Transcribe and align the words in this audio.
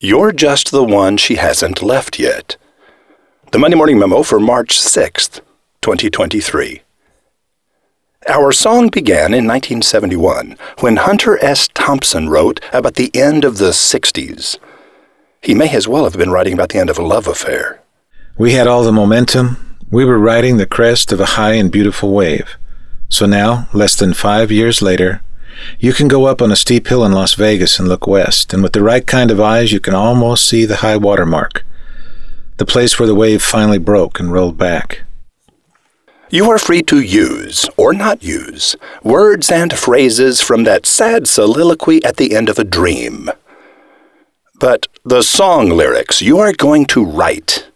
You're 0.00 0.30
just 0.30 0.70
the 0.70 0.84
one 0.84 1.16
she 1.16 1.34
hasn't 1.34 1.82
left 1.82 2.20
yet. 2.20 2.56
The 3.50 3.58
Monday 3.58 3.76
Morning 3.76 3.98
Memo 3.98 4.22
for 4.22 4.38
March 4.38 4.78
6th, 4.78 5.40
2023. 5.80 6.82
Our 8.28 8.52
song 8.52 8.90
began 8.90 9.34
in 9.34 9.44
1971 9.44 10.56
when 10.78 10.98
Hunter 10.98 11.36
S. 11.44 11.66
Thompson 11.74 12.28
wrote 12.28 12.60
about 12.72 12.94
the 12.94 13.10
end 13.12 13.44
of 13.44 13.58
the 13.58 13.70
60s. 13.70 14.58
He 15.42 15.52
may 15.52 15.74
as 15.74 15.88
well 15.88 16.04
have 16.04 16.16
been 16.16 16.30
writing 16.30 16.52
about 16.52 16.68
the 16.68 16.78
end 16.78 16.90
of 16.90 16.98
a 16.98 17.04
love 17.04 17.26
affair. 17.26 17.82
We 18.38 18.52
had 18.52 18.68
all 18.68 18.84
the 18.84 18.92
momentum. 18.92 19.78
We 19.90 20.04
were 20.04 20.20
riding 20.20 20.58
the 20.58 20.66
crest 20.66 21.10
of 21.10 21.18
a 21.18 21.34
high 21.34 21.54
and 21.54 21.72
beautiful 21.72 22.12
wave. 22.12 22.56
So 23.08 23.26
now, 23.26 23.68
less 23.72 23.96
than 23.96 24.14
five 24.14 24.52
years 24.52 24.80
later, 24.80 25.22
you 25.78 25.92
can 25.92 26.08
go 26.08 26.26
up 26.26 26.42
on 26.42 26.52
a 26.52 26.56
steep 26.56 26.88
hill 26.88 27.04
in 27.04 27.12
Las 27.12 27.34
Vegas 27.34 27.78
and 27.78 27.88
look 27.88 28.06
west, 28.06 28.52
and 28.52 28.62
with 28.62 28.72
the 28.72 28.82
right 28.82 29.06
kind 29.06 29.30
of 29.30 29.40
eyes, 29.40 29.72
you 29.72 29.80
can 29.80 29.94
almost 29.94 30.46
see 30.46 30.64
the 30.64 30.76
high 30.76 30.96
water 30.96 31.26
mark, 31.26 31.64
the 32.56 32.66
place 32.66 32.98
where 32.98 33.06
the 33.06 33.14
wave 33.14 33.42
finally 33.42 33.78
broke 33.78 34.18
and 34.18 34.32
rolled 34.32 34.58
back. 34.58 35.02
You 36.30 36.50
are 36.50 36.58
free 36.58 36.82
to 36.82 37.00
use, 37.00 37.68
or 37.78 37.94
not 37.94 38.22
use, 38.22 38.76
words 39.02 39.50
and 39.50 39.72
phrases 39.72 40.42
from 40.42 40.64
that 40.64 40.84
sad 40.84 41.26
soliloquy 41.26 42.04
at 42.04 42.18
the 42.18 42.36
end 42.36 42.50
of 42.50 42.58
a 42.58 42.64
dream. 42.64 43.30
But 44.60 44.88
the 45.04 45.22
song 45.22 45.70
lyrics 45.70 46.20
you 46.20 46.38
are 46.38 46.52
going 46.52 46.84
to 46.86 47.04
write 47.04 47.68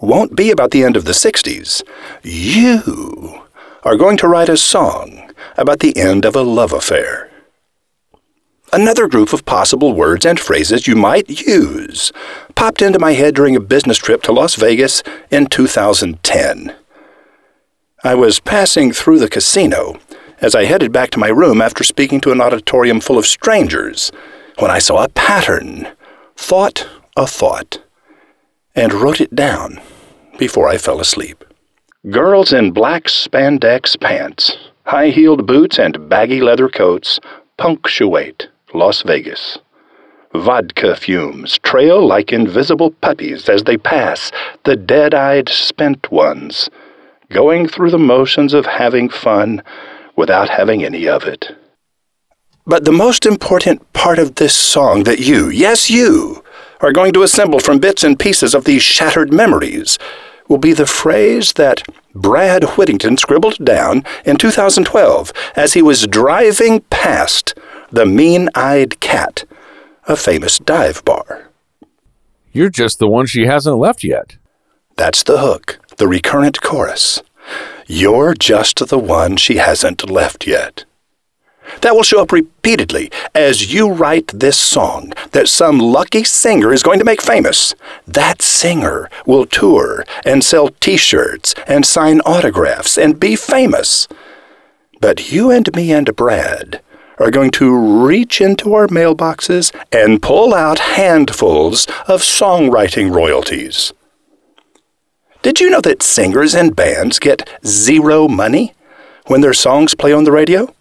won't 0.00 0.34
be 0.34 0.50
about 0.50 0.72
the 0.72 0.82
end 0.82 0.96
of 0.96 1.04
the 1.04 1.12
60s. 1.12 1.82
You 2.24 3.42
are 3.84 3.96
going 3.96 4.16
to 4.16 4.28
write 4.28 4.48
a 4.48 4.56
song 4.56 5.31
about 5.56 5.80
the 5.80 5.96
end 5.96 6.24
of 6.24 6.36
a 6.36 6.42
love 6.42 6.72
affair. 6.72 7.30
Another 8.72 9.06
group 9.06 9.34
of 9.34 9.44
possible 9.44 9.92
words 9.92 10.24
and 10.24 10.40
phrases 10.40 10.86
you 10.86 10.96
might 10.96 11.28
use 11.28 12.10
popped 12.54 12.80
into 12.80 12.98
my 12.98 13.12
head 13.12 13.34
during 13.34 13.54
a 13.54 13.60
business 13.60 13.98
trip 13.98 14.22
to 14.22 14.32
Las 14.32 14.54
Vegas 14.54 15.02
in 15.30 15.46
2010. 15.46 16.74
I 18.02 18.14
was 18.14 18.40
passing 18.40 18.90
through 18.90 19.18
the 19.18 19.28
casino 19.28 20.00
as 20.40 20.54
I 20.54 20.64
headed 20.64 20.90
back 20.90 21.10
to 21.10 21.18
my 21.18 21.28
room 21.28 21.60
after 21.60 21.84
speaking 21.84 22.20
to 22.22 22.32
an 22.32 22.40
auditorium 22.40 23.00
full 23.00 23.18
of 23.18 23.26
strangers 23.26 24.10
when 24.58 24.70
I 24.70 24.78
saw 24.78 25.04
a 25.04 25.08
pattern, 25.10 25.88
thought 26.36 26.88
a 27.16 27.26
thought, 27.26 27.82
and 28.74 28.92
wrote 28.92 29.20
it 29.20 29.34
down 29.34 29.80
before 30.38 30.68
I 30.68 30.78
fell 30.78 31.00
asleep. 31.00 31.44
Girls 32.10 32.52
in 32.52 32.72
black 32.72 33.04
spandex 33.04 34.00
pants, 34.00 34.56
high 34.84 35.08
heeled 35.08 35.46
boots, 35.46 35.78
and 35.78 36.08
baggy 36.08 36.40
leather 36.40 36.68
coats 36.68 37.20
punctuate 37.56 38.48
Las 38.74 39.02
Vegas. 39.02 39.58
Vodka 40.34 40.96
fumes 40.96 41.58
trail 41.58 42.06
like 42.06 42.32
invisible 42.32 42.90
puppies 42.90 43.48
as 43.48 43.64
they 43.64 43.76
pass, 43.76 44.32
the 44.64 44.76
dead 44.76 45.12
eyed 45.12 45.48
spent 45.48 46.10
ones, 46.10 46.70
going 47.30 47.68
through 47.68 47.90
the 47.90 47.98
motions 47.98 48.54
of 48.54 48.64
having 48.64 49.08
fun 49.08 49.62
without 50.16 50.48
having 50.48 50.84
any 50.84 51.06
of 51.06 51.24
it. 51.24 51.54
But 52.66 52.84
the 52.84 52.92
most 52.92 53.26
important 53.26 53.92
part 53.92 54.18
of 54.18 54.36
this 54.36 54.54
song 54.54 55.02
that 55.04 55.18
you, 55.18 55.48
yes, 55.48 55.90
you, 55.90 56.42
are 56.80 56.92
going 56.92 57.12
to 57.12 57.22
assemble 57.22 57.58
from 57.58 57.78
bits 57.78 58.04
and 58.04 58.18
pieces 58.18 58.54
of 58.54 58.64
these 58.64 58.82
shattered 58.82 59.32
memories 59.32 59.98
will 60.52 60.58
be 60.58 60.74
the 60.74 60.84
phrase 60.84 61.54
that 61.54 61.82
Brad 62.14 62.62
Whittington 62.76 63.16
scribbled 63.16 63.64
down 63.64 64.04
in 64.26 64.36
2012 64.36 65.32
as 65.56 65.72
he 65.72 65.80
was 65.80 66.06
driving 66.06 66.82
past 66.90 67.58
the 67.90 68.04
Mean 68.04 68.50
Eyed 68.54 69.00
Cat, 69.00 69.44
a 70.06 70.14
famous 70.14 70.58
dive 70.58 71.02
bar. 71.06 71.48
You're 72.52 72.68
just 72.68 72.98
the 72.98 73.08
one 73.08 73.24
she 73.24 73.46
hasn't 73.46 73.78
left 73.78 74.04
yet. 74.04 74.36
That's 74.96 75.22
the 75.22 75.38
hook, 75.38 75.78
the 75.96 76.06
recurrent 76.06 76.60
chorus. 76.60 77.22
You're 77.86 78.34
just 78.34 78.86
the 78.88 78.98
one 78.98 79.38
she 79.38 79.56
hasn't 79.56 80.10
left 80.10 80.46
yet. 80.46 80.84
That 81.80 81.94
will 81.94 82.02
show 82.02 82.20
up 82.20 82.32
repeatedly 82.32 83.10
as 83.34 83.72
you 83.72 83.90
write 83.90 84.28
this 84.28 84.58
song 84.58 85.12
that 85.32 85.48
some 85.48 85.78
lucky 85.78 86.24
singer 86.24 86.72
is 86.72 86.82
going 86.82 86.98
to 86.98 87.04
make 87.04 87.22
famous. 87.22 87.74
That 88.06 88.42
singer 88.42 89.08
will 89.26 89.46
tour 89.46 90.04
and 90.24 90.44
sell 90.44 90.68
t 90.68 90.96
shirts 90.96 91.54
and 91.66 91.84
sign 91.84 92.20
autographs 92.20 92.98
and 92.98 93.18
be 93.18 93.36
famous. 93.36 94.06
But 95.00 95.32
you 95.32 95.50
and 95.50 95.74
me 95.74 95.92
and 95.92 96.14
Brad 96.14 96.80
are 97.18 97.30
going 97.30 97.50
to 97.52 98.04
reach 98.06 98.40
into 98.40 98.74
our 98.74 98.88
mailboxes 98.88 99.74
and 99.92 100.22
pull 100.22 100.54
out 100.54 100.78
handfuls 100.78 101.86
of 102.06 102.22
songwriting 102.22 103.14
royalties. 103.14 103.92
Did 105.42 105.60
you 105.60 105.70
know 105.70 105.80
that 105.80 106.02
singers 106.02 106.54
and 106.54 106.76
bands 106.76 107.18
get 107.18 107.48
zero 107.66 108.28
money 108.28 108.74
when 109.26 109.40
their 109.40 109.52
songs 109.52 109.94
play 109.94 110.12
on 110.12 110.24
the 110.24 110.32
radio? 110.32 110.72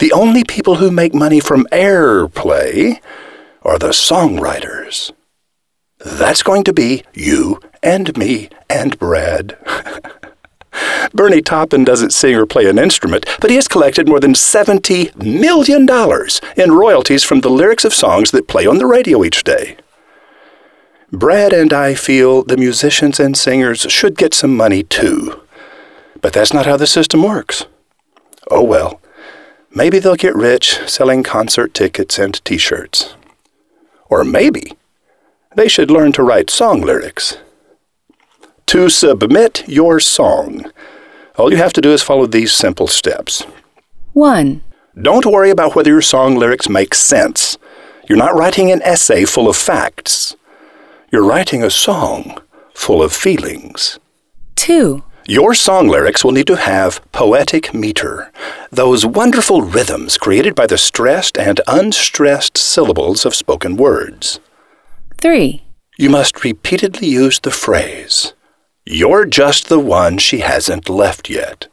The 0.00 0.12
only 0.12 0.44
people 0.44 0.76
who 0.76 0.90
make 0.90 1.14
money 1.14 1.40
from 1.40 1.66
airplay 1.70 3.00
are 3.62 3.78
the 3.78 3.90
songwriters. 3.90 5.12
That's 5.98 6.42
going 6.42 6.64
to 6.64 6.72
be 6.72 7.04
you 7.12 7.60
and 7.82 8.16
me 8.16 8.48
and 8.70 8.98
Brad. 8.98 9.58
Bernie 11.12 11.42
Taupin 11.42 11.84
doesn't 11.84 12.14
sing 12.14 12.34
or 12.34 12.46
play 12.46 12.66
an 12.66 12.78
instrument, 12.78 13.26
but 13.40 13.50
he 13.50 13.56
has 13.56 13.68
collected 13.68 14.08
more 14.08 14.20
than 14.20 14.32
$70 14.32 15.14
million 15.22 15.86
in 16.56 16.72
royalties 16.72 17.22
from 17.22 17.40
the 17.40 17.50
lyrics 17.50 17.84
of 17.84 17.92
songs 17.92 18.30
that 18.30 18.48
play 18.48 18.66
on 18.66 18.78
the 18.78 18.86
radio 18.86 19.22
each 19.22 19.44
day. 19.44 19.76
Brad 21.12 21.52
and 21.52 21.74
I 21.74 21.92
feel 21.92 22.42
the 22.42 22.56
musicians 22.56 23.20
and 23.20 23.36
singers 23.36 23.80
should 23.90 24.16
get 24.16 24.32
some 24.32 24.56
money 24.56 24.82
too. 24.82 25.42
But 26.22 26.32
that's 26.32 26.54
not 26.54 26.64
how 26.64 26.78
the 26.78 26.86
system 26.86 27.22
works. 27.22 27.66
Oh 28.50 28.62
well. 28.62 29.00
Maybe 29.72 29.98
they'll 29.98 30.16
get 30.16 30.34
rich 30.34 30.80
selling 30.88 31.22
concert 31.22 31.74
tickets 31.74 32.18
and 32.18 32.44
t 32.44 32.58
shirts. 32.58 33.14
Or 34.06 34.24
maybe 34.24 34.72
they 35.54 35.68
should 35.68 35.90
learn 35.90 36.12
to 36.12 36.22
write 36.22 36.50
song 36.50 36.80
lyrics. 36.80 37.38
To 38.66 38.88
submit 38.88 39.68
your 39.68 40.00
song, 40.00 40.70
all 41.36 41.50
you 41.50 41.56
have 41.56 41.72
to 41.74 41.80
do 41.80 41.92
is 41.92 42.02
follow 42.02 42.26
these 42.26 42.52
simple 42.52 42.86
steps. 42.86 43.44
1. 44.12 44.62
Don't 45.00 45.26
worry 45.26 45.50
about 45.50 45.74
whether 45.74 45.90
your 45.90 46.02
song 46.02 46.36
lyrics 46.36 46.68
make 46.68 46.94
sense. 46.94 47.56
You're 48.08 48.18
not 48.18 48.34
writing 48.34 48.70
an 48.70 48.82
essay 48.82 49.24
full 49.24 49.48
of 49.48 49.56
facts. 49.56 50.34
You're 51.12 51.24
writing 51.24 51.62
a 51.62 51.70
song 51.70 52.38
full 52.74 53.02
of 53.02 53.12
feelings. 53.12 53.98
2. 54.56 55.02
Your 55.30 55.54
song 55.54 55.86
lyrics 55.86 56.24
will 56.24 56.32
need 56.32 56.48
to 56.48 56.56
have 56.56 57.00
poetic 57.12 57.72
meter, 57.72 58.32
those 58.72 59.06
wonderful 59.06 59.62
rhythms 59.62 60.18
created 60.18 60.56
by 60.56 60.66
the 60.66 60.76
stressed 60.76 61.38
and 61.38 61.60
unstressed 61.68 62.58
syllables 62.58 63.24
of 63.24 63.36
spoken 63.36 63.76
words. 63.76 64.40
3. 65.20 65.62
You 65.96 66.10
must 66.10 66.42
repeatedly 66.42 67.06
use 67.06 67.38
the 67.38 67.52
phrase, 67.52 68.34
You're 68.84 69.24
just 69.24 69.68
the 69.68 69.78
one 69.78 70.18
she 70.18 70.40
hasn't 70.40 70.88
left 70.88 71.30
yet. 71.30 71.68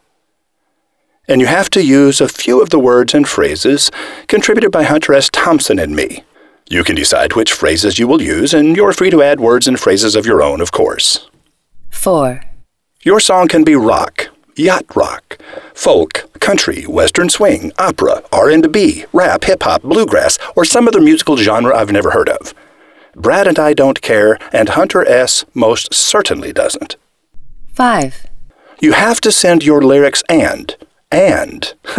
And 1.28 1.42
you 1.42 1.48
have 1.48 1.72
to 1.72 1.84
use 1.84 2.22
a 2.22 2.30
few 2.30 2.62
of 2.62 2.70
the 2.70 2.78
words 2.78 3.16
and 3.16 3.28
phrases 3.28 3.90
contributed 4.28 4.72
by 4.72 4.84
Hunter 4.84 5.16
S. 5.16 5.32
Thompson 5.32 5.80
and 5.80 5.96
me. 5.96 6.24
You 6.70 6.84
can 6.84 6.96
decide 6.96 7.34
which 7.34 7.54
phrases 7.54 7.98
you 7.98 8.08
will 8.08 8.22
use, 8.22 8.54
and 8.54 8.78
you're 8.78 8.94
free 8.94 9.10
to 9.10 9.24
add 9.24 9.40
words 9.40 9.68
and 9.68 9.80
phrases 9.80 10.16
of 10.16 10.28
your 10.28 10.44
own, 10.44 10.62
of 10.62 10.72
course. 10.72 11.28
4. 11.90 12.44
Your 13.04 13.20
song 13.20 13.48
can 13.48 13.64
be 13.64 13.76
rock, 13.76 14.30
yacht 14.56 14.96
rock, 14.96 15.38
folk, 15.76 16.28
country, 16.40 16.84
western 16.84 17.30
swing, 17.30 17.72
opera, 17.78 18.24
R&B, 18.32 19.06
rap, 19.14 19.44
hip 19.44 19.62
hop, 19.62 19.84
bluegrass, 19.84 20.40
or 20.56 20.66
some 20.66 20.88
other 20.88 21.00
musical 21.00 21.38
genre 21.38 21.78
I've 21.78 21.92
never 21.92 22.12
heard 22.12 22.28
of. 22.28 22.56
Brad 23.16 23.48
and 23.48 23.60
I 23.60 23.74
don't 23.74 24.02
care, 24.02 24.40
and 24.52 24.70
Hunter 24.70 25.08
S. 25.08 25.46
most 25.54 25.94
certainly 25.94 26.52
doesn't. 26.52 26.96
5. 27.74 28.26
You 28.80 28.94
have 28.94 29.22
to 29.22 29.32
send 29.32 29.64
your 29.64 29.84
lyrics 29.84 30.24
and, 30.28 30.76
and, 31.12 31.76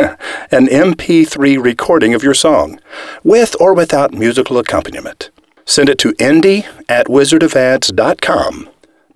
an 0.51 0.67
MP3 0.67 1.63
recording 1.63 2.13
of 2.13 2.25
your 2.25 2.35
song, 2.35 2.81
with 3.23 3.55
or 3.61 3.73
without 3.73 4.13
musical 4.13 4.59
accompaniment. 4.59 5.31
Send 5.65 5.89
it 5.89 5.99
to 5.99 6.15
indy 6.19 6.67
at 6.89 7.07
wizardofads.com 7.07 8.69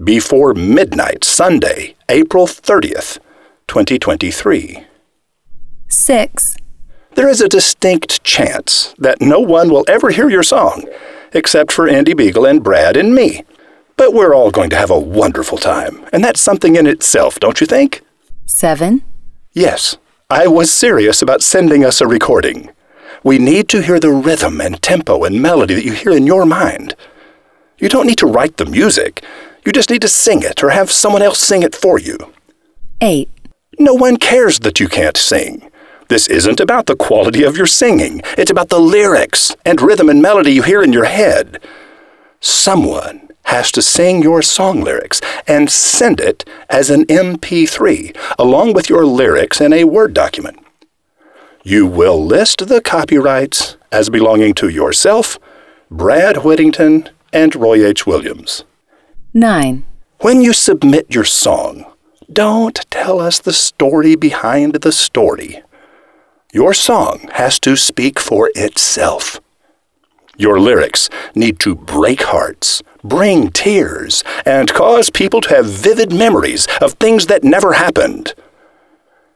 before 0.02 0.54
midnight 0.54 1.22
Sunday, 1.22 1.94
April 2.08 2.46
30th, 2.46 3.18
2023. 3.68 4.84
6. 5.88 6.56
There 7.14 7.28
is 7.28 7.40
a 7.40 7.48
distinct 7.48 8.24
chance 8.24 8.94
that 8.98 9.20
no 9.20 9.38
one 9.38 9.68
will 9.68 9.84
ever 9.86 10.10
hear 10.10 10.30
your 10.30 10.42
song, 10.42 10.86
except 11.32 11.70
for 11.70 11.86
Indy 11.86 12.14
Beagle 12.14 12.46
and 12.46 12.62
Brad 12.62 12.96
and 12.96 13.14
me. 13.14 13.44
But 13.96 14.14
we're 14.14 14.34
all 14.34 14.50
going 14.50 14.70
to 14.70 14.76
have 14.76 14.90
a 14.90 14.98
wonderful 14.98 15.58
time, 15.58 16.04
and 16.12 16.24
that's 16.24 16.40
something 16.40 16.76
in 16.76 16.86
itself, 16.86 17.38
don't 17.38 17.60
you 17.60 17.66
think? 17.66 18.00
7. 18.46 19.02
Yes, 19.52 19.98
I 20.30 20.46
was 20.46 20.72
serious 20.72 21.20
about 21.20 21.42
sending 21.42 21.84
us 21.84 22.00
a 22.00 22.06
recording. 22.06 22.70
We 23.22 23.38
need 23.38 23.68
to 23.68 23.82
hear 23.82 24.00
the 24.00 24.10
rhythm 24.10 24.60
and 24.60 24.80
tempo 24.80 25.24
and 25.24 25.40
melody 25.40 25.74
that 25.74 25.84
you 25.84 25.92
hear 25.92 26.12
in 26.12 26.26
your 26.26 26.46
mind. 26.46 26.96
You 27.78 27.88
don't 27.88 28.06
need 28.06 28.18
to 28.18 28.26
write 28.26 28.56
the 28.56 28.66
music. 28.66 29.22
You 29.64 29.72
just 29.72 29.90
need 29.90 30.02
to 30.02 30.08
sing 30.08 30.42
it 30.42 30.62
or 30.62 30.70
have 30.70 30.90
someone 30.90 31.22
else 31.22 31.38
sing 31.38 31.62
it 31.62 31.74
for 31.74 31.98
you. 31.98 32.16
8. 33.00 33.28
No 33.78 33.94
one 33.94 34.16
cares 34.16 34.60
that 34.60 34.80
you 34.80 34.88
can't 34.88 35.16
sing. 35.16 35.70
This 36.08 36.28
isn't 36.28 36.60
about 36.60 36.86
the 36.86 36.96
quality 36.96 37.42
of 37.44 37.56
your 37.56 37.66
singing. 37.66 38.22
It's 38.36 38.50
about 38.50 38.68
the 38.68 38.80
lyrics 38.80 39.54
and 39.64 39.80
rhythm 39.80 40.08
and 40.08 40.20
melody 40.20 40.52
you 40.52 40.62
hear 40.62 40.82
in 40.82 40.92
your 40.92 41.04
head. 41.04 41.62
Someone 42.40 43.28
has 43.44 43.70
to 43.72 43.82
sing 43.82 44.22
your 44.22 44.42
song 44.42 44.80
lyrics 44.80 45.20
and 45.46 45.70
send 45.70 46.20
it 46.20 46.44
as 46.68 46.90
an 46.90 47.04
MP3 47.06 48.16
along 48.38 48.72
with 48.72 48.88
your 48.88 49.06
lyrics 49.06 49.60
in 49.60 49.72
a 49.72 49.84
Word 49.84 50.12
document. 50.12 50.58
You 51.62 51.86
will 51.86 52.22
list 52.22 52.66
the 52.66 52.80
copyrights 52.80 53.76
as 53.92 54.10
belonging 54.10 54.54
to 54.54 54.68
yourself, 54.68 55.38
Brad 55.90 56.38
Whittington, 56.38 57.08
and 57.32 57.54
Roy 57.54 57.86
H. 57.86 58.06
Williams. 58.06 58.64
9. 59.34 59.84
When 60.20 60.42
you 60.42 60.52
submit 60.52 61.14
your 61.14 61.24
song, 61.24 61.86
don't 62.30 62.78
tell 62.90 63.18
us 63.18 63.38
the 63.38 63.52
story 63.54 64.14
behind 64.14 64.74
the 64.74 64.92
story. 64.92 65.62
Your 66.52 66.74
song 66.74 67.30
has 67.32 67.58
to 67.60 67.74
speak 67.76 68.20
for 68.20 68.50
itself. 68.54 69.40
Your 70.36 70.60
lyrics 70.60 71.08
need 71.34 71.58
to 71.60 71.74
break 71.74 72.24
hearts, 72.24 72.82
bring 73.02 73.50
tears, 73.50 74.22
and 74.44 74.74
cause 74.74 75.08
people 75.08 75.40
to 75.42 75.54
have 75.54 75.66
vivid 75.66 76.12
memories 76.12 76.68
of 76.82 76.92
things 76.94 77.26
that 77.28 77.42
never 77.42 77.72
happened. 77.72 78.34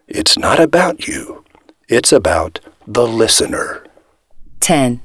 It's 0.08 0.36
not 0.36 0.60
about 0.60 1.08
you, 1.08 1.42
it's 1.88 2.12
about 2.12 2.60
the 2.86 3.06
listener. 3.06 3.82
10. 4.60 5.00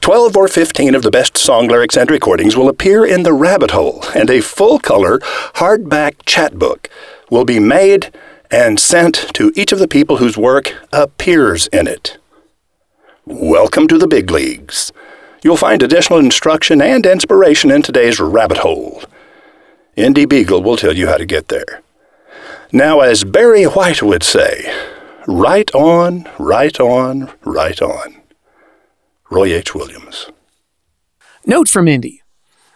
12 0.00 0.36
or 0.36 0.48
15 0.48 0.94
of 0.94 1.02
the 1.02 1.10
best 1.10 1.36
song 1.36 1.68
lyrics 1.68 1.96
and 1.96 2.10
recordings 2.10 2.56
will 2.56 2.68
appear 2.68 3.04
in 3.04 3.22
the 3.22 3.32
rabbit 3.32 3.72
hole, 3.72 4.04
and 4.14 4.30
a 4.30 4.40
full 4.40 4.78
color 4.78 5.18
hardback 5.56 6.14
chapbook 6.26 6.88
will 7.30 7.44
be 7.44 7.58
made 7.58 8.12
and 8.50 8.78
sent 8.78 9.14
to 9.34 9.52
each 9.56 9.72
of 9.72 9.78
the 9.78 9.88
people 9.88 10.18
whose 10.18 10.36
work 10.36 10.74
appears 10.92 11.66
in 11.68 11.86
it. 11.86 12.18
Welcome 13.24 13.88
to 13.88 13.98
the 13.98 14.06
big 14.06 14.30
leagues. 14.30 14.92
You'll 15.42 15.56
find 15.56 15.82
additional 15.82 16.20
instruction 16.20 16.80
and 16.80 17.04
inspiration 17.04 17.70
in 17.70 17.82
today's 17.82 18.20
rabbit 18.20 18.58
hole. 18.58 19.02
Indy 19.96 20.26
Beagle 20.26 20.62
will 20.62 20.76
tell 20.76 20.96
you 20.96 21.08
how 21.08 21.16
to 21.16 21.26
get 21.26 21.48
there. 21.48 21.82
Now, 22.70 23.00
as 23.00 23.24
Barry 23.24 23.64
White 23.64 24.02
would 24.02 24.22
say, 24.22 24.72
right 25.26 25.72
on, 25.74 26.28
right 26.38 26.78
on, 26.78 27.32
right 27.44 27.80
on. 27.80 28.16
Roy 29.28 29.52
H. 29.52 29.74
Williams. 29.74 30.30
Note 31.44 31.68
from 31.68 31.88
Indy. 31.88 32.22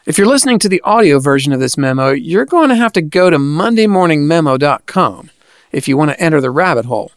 If 0.05 0.19
you're 0.19 0.26
listening 0.26 0.58
to 0.61 0.69
the 0.69 0.81
audio 0.82 1.20
version 1.20 1.52
of 1.52 1.61
this 1.61 1.79
memo, 1.79 2.11
you're 2.11 2.44
going 2.44 2.70
to 2.70 2.75
have 2.75 2.93
to 2.94 3.02
go 3.02 3.31
to 3.31 3.38
mondaymorningmemo.com 3.38 5.31
if 5.70 5.87
you 5.87 5.97
want 5.97 6.11
to 6.11 6.20
enter 6.20 6.41
the 6.41 6.50
rabbit 6.50 6.87
hole. 6.87 7.12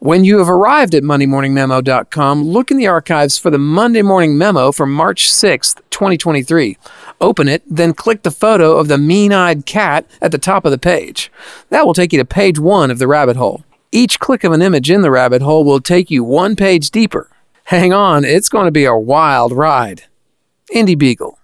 When 0.00 0.24
you 0.24 0.38
have 0.38 0.48
arrived 0.48 0.94
at 0.94 1.04
mondaymorningmemo.com, 1.04 2.44
look 2.44 2.72
in 2.72 2.76
the 2.76 2.88
archives 2.88 3.38
for 3.38 3.50
the 3.50 3.58
Monday 3.58 4.02
Morning 4.02 4.36
Memo 4.36 4.72
from 4.72 4.92
March 4.92 5.28
6th, 5.28 5.76
2023. 5.90 6.76
Open 7.20 7.46
it, 7.46 7.62
then 7.66 7.94
click 7.94 8.22
the 8.22 8.30
photo 8.32 8.76
of 8.76 8.88
the 8.88 8.98
mean 8.98 9.32
eyed 9.32 9.66
cat 9.66 10.04
at 10.20 10.32
the 10.32 10.38
top 10.38 10.64
of 10.64 10.72
the 10.72 10.78
page. 10.78 11.30
That 11.70 11.86
will 11.86 11.94
take 11.94 12.12
you 12.12 12.18
to 12.18 12.24
page 12.24 12.58
one 12.58 12.90
of 12.90 12.98
the 12.98 13.08
rabbit 13.08 13.36
hole. 13.36 13.62
Each 13.92 14.18
click 14.18 14.42
of 14.42 14.52
an 14.52 14.62
image 14.62 14.90
in 14.90 15.02
the 15.02 15.10
rabbit 15.12 15.42
hole 15.42 15.64
will 15.64 15.80
take 15.80 16.10
you 16.10 16.24
one 16.24 16.56
page 16.56 16.90
deeper. 16.90 17.30
Hang 17.68 17.92
on, 17.92 18.24
it's 18.24 18.48
going 18.48 18.64
to 18.64 18.70
be 18.70 18.86
a 18.86 18.96
wild 18.96 19.52
ride. 19.52 20.04
Indy 20.72 20.94
Beagle. 20.94 21.38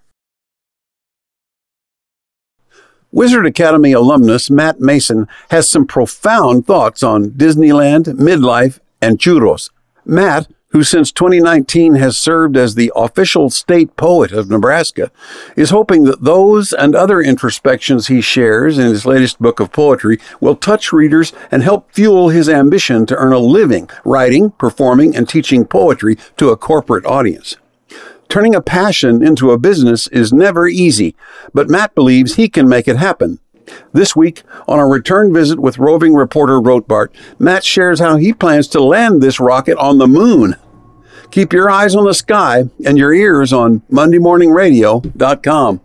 Wizard 3.11 3.45
Academy 3.45 3.91
alumnus 3.91 4.49
Matt 4.49 4.79
Mason 4.79 5.27
has 5.51 5.69
some 5.69 5.85
profound 5.85 6.65
thoughts 6.65 7.03
on 7.03 7.29
Disneyland, 7.29 8.05
midlife, 8.15 8.79
and 9.03 9.19
churros. 9.19 9.69
Matt, 10.03 10.47
who 10.75 10.83
since 10.83 11.09
2019 11.13 11.95
has 11.95 12.17
served 12.17 12.57
as 12.57 12.75
the 12.75 12.91
official 12.97 13.49
state 13.49 13.95
poet 13.95 14.33
of 14.33 14.49
Nebraska, 14.49 15.09
is 15.55 15.69
hoping 15.69 16.03
that 16.03 16.25
those 16.25 16.73
and 16.73 16.93
other 16.93 17.21
introspections 17.21 18.07
he 18.07 18.19
shares 18.19 18.77
in 18.77 18.87
his 18.87 19.05
latest 19.05 19.39
book 19.39 19.61
of 19.61 19.71
poetry 19.71 20.17
will 20.41 20.57
touch 20.57 20.91
readers 20.91 21.31
and 21.49 21.63
help 21.63 21.89
fuel 21.93 22.27
his 22.27 22.49
ambition 22.49 23.05
to 23.05 23.15
earn 23.15 23.31
a 23.31 23.39
living 23.39 23.89
writing, 24.03 24.51
performing, 24.51 25.15
and 25.15 25.29
teaching 25.29 25.63
poetry 25.63 26.17
to 26.35 26.49
a 26.49 26.57
corporate 26.57 27.05
audience. 27.05 27.55
Turning 28.27 28.53
a 28.53 28.59
passion 28.59 29.25
into 29.25 29.51
a 29.51 29.57
business 29.57 30.07
is 30.07 30.33
never 30.33 30.67
easy, 30.67 31.15
but 31.53 31.69
Matt 31.69 31.95
believes 31.95 32.35
he 32.35 32.49
can 32.49 32.67
make 32.67 32.89
it 32.89 32.97
happen. 32.97 33.39
This 33.93 34.13
week, 34.13 34.43
on 34.67 34.79
a 34.79 34.85
return 34.85 35.33
visit 35.33 35.57
with 35.57 35.77
roving 35.77 36.13
reporter 36.13 36.59
Rotbart, 36.59 37.11
Matt 37.39 37.63
shares 37.63 38.01
how 38.01 38.17
he 38.17 38.33
plans 38.33 38.67
to 38.69 38.83
land 38.83 39.23
this 39.23 39.39
rocket 39.39 39.77
on 39.77 39.99
the 39.99 40.07
moon. 40.07 40.57
Keep 41.35 41.51
your 41.51 41.69
eyes 41.69 41.97
on 41.97 42.05
the 42.05 42.13
sky 42.13 42.63
and 42.85 42.97
your 42.97 43.13
ears 43.13 43.51
on 43.51 43.81
MondayMorningRadio.com. 43.91 45.81